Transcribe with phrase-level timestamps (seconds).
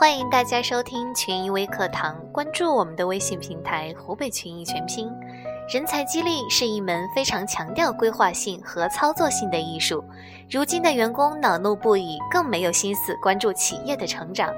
[0.00, 5.12] 欢迎大家收听群益微课堂，关注我们的微信平台“湖北群益全拼”。
[5.68, 10.02] 人才激励是一门非常强调规划性和操作性的艺术。
[10.48, 14.50] 如今的员工恼怒不已，更没有心思关注企业的成长。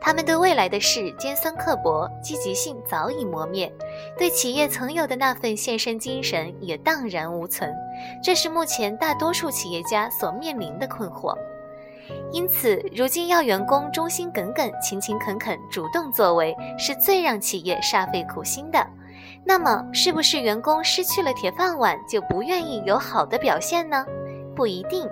[0.00, 3.72] 他们对未来的事尖酸刻薄，积极性早已磨灭，
[4.18, 7.72] 对企业曾有的那份献身精神也荡然无存。
[8.20, 11.32] 这是目前大多数企业家所面临的困惑。
[12.32, 18.86] 因此，如今要员工忠心耿耿、勤勤恳恳、主动作为，是最让企业煞费苦心的。
[19.44, 24.06] 那么，是不是员工失去了铁饭碗就不愿意有好的表现呢？
[24.54, 25.08] 不一定。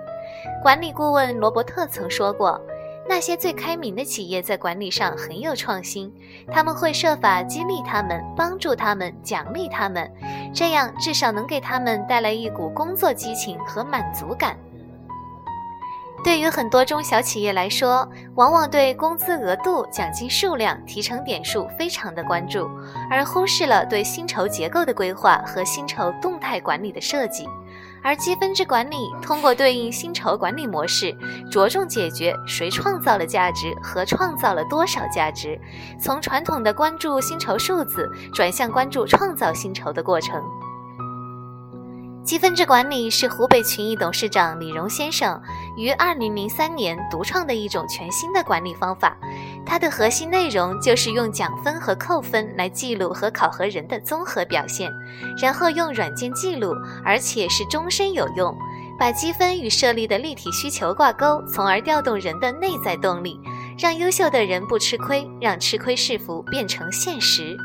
[0.61, 2.59] 管理顾问罗伯特曾说过，
[3.07, 6.13] 那些最开明的企业在管理上很有创新，
[6.51, 10.09] 他们会设法激励他们、帮助他们、奖励他们，
[10.53, 14.55] 这样至少能给他们带来一股工作激情和满足感。
[16.21, 22.69] 对于很多中小企业来说，往往对工资额度、奖金数量、提成点数非常的关注，
[23.09, 27.47] 而忽视了对薪酬结构的规划和薪酬动态管理的设计。
[28.01, 31.13] 而积分制管理通过对应薪酬管理模式，
[31.51, 35.59] 着重解决谁创造了价值和创造了多少价值，
[35.99, 40.41] 从传统的关注薪酬数字，转向关注创造薪酬的过程。
[42.23, 45.41] 积分制管理是湖北群益董事长李荣先生
[45.75, 49.17] 于二零零三年独创的一种全新的管理方法。
[49.65, 54.91] 它的核心内容就是用奖分和扣分来记录和考核人的综合表现，
[55.41, 58.55] 然后用软件记录，而且是终身有用。
[58.99, 63.39] 把积分与设立的立体需求挂钩，从而调动人的内在动力，
[63.77, 67.55] 让优秀的人不吃亏，让吃亏是福变成现实。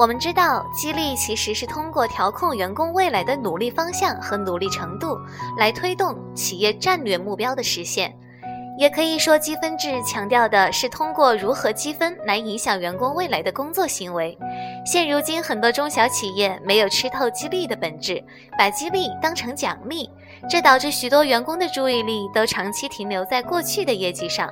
[0.00, 5.14] 我们知道，激励其实是通过调控员工未来的努力方向和努力程度，
[5.58, 8.10] 来推动企业战略目标的实现。
[8.78, 14.38] 也可以说，积分制强调的是通过如何积分来影响员工未来的工作行为。
[14.86, 18.24] 现如今，很多中小企业没有吃透激励的本质，
[18.56, 20.08] 把激励当成奖励，
[20.48, 24.50] 这导致许多员工的注意力都长期停留在过去的业绩上，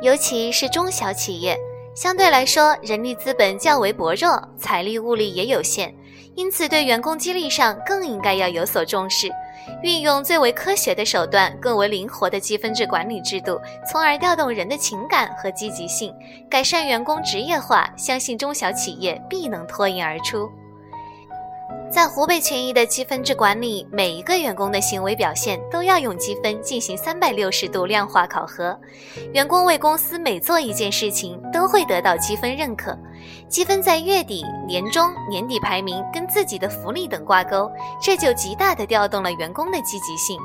[0.00, 1.54] 尤其是中小企业。
[1.94, 5.94] 相对来说，人力资本较为薄弱，财力物力也有限，
[6.34, 9.30] 因此对员工激励上更应该要有所重视，
[9.82, 16.14] 运用最为科学的手段，更为灵活的积分制管理制度，从而调动人的情感和积极性，
[16.48, 17.86] 改善员工职业化。
[17.94, 20.50] 相信中小企业必能脱颖而出。
[21.92, 28.74] 在湖北权益的积分制管理，每一个员工的行为表现都要用积分进行三百六十度量化考核。
[29.34, 32.98] 员工为公司每做一件事情，都会得到积分认可。
[33.46, 37.70] 积分在月底、年终、年底排名跟自己的福利等挂钩，
[38.00, 40.40] 这就极大的调动了员工的积极性。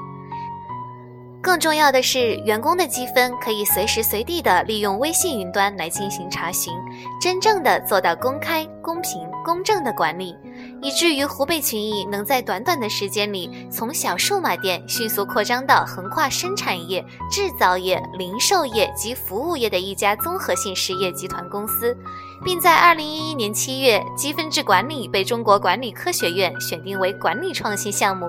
[1.41, 6.73] 更重要的是，员工的积分可以随时随地的利用微信云端来进行查询，
[7.21, 10.35] 真正的做到公开、公平、公正的管理。
[10.81, 21.97] 以至于湖北群益能在短短的时间里，从小数码店迅速扩张到横跨生产业、制造业、零售业及服务业的一家综合性实业集团公司，
[22.43, 28.27] 并在二零一一年七月，积分制管理被中国管理科学院选定为管理创新项目。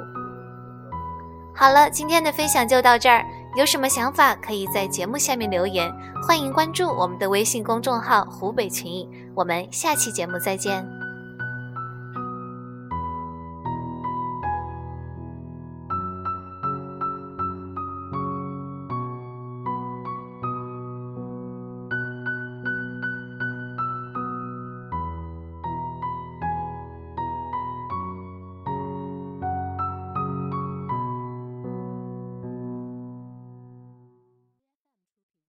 [1.55, 3.25] 好了，今天的分享就到这儿，
[3.57, 5.93] 有什么想法可以在节目下面留言，
[6.27, 10.98] 欢迎关注我们的微信公众号“湖北群益”，我们下期节目再见。